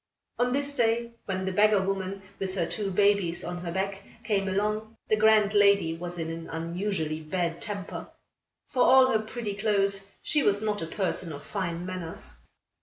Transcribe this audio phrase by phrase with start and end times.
[0.39, 4.47] On this day, when the beggar woman, with her two babies on her back, came
[4.47, 8.07] along, the grand lady was in an unusually bad temper.
[8.71, 12.35] For all her pretty clothes, she was not a person of fine manners.